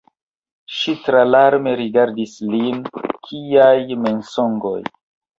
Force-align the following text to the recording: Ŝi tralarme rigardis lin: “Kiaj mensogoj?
Ŝi 0.75 0.93
tralarme 1.07 1.73
rigardis 1.81 2.33
lin: 2.53 2.79
“Kiaj 3.27 3.99
mensogoj? 4.07 4.79